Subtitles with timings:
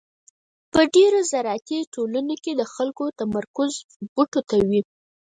[0.71, 3.71] په ډېرو زراعتي ټولنو کې د خلکو تمرکز
[4.13, 4.69] بوټو ته و.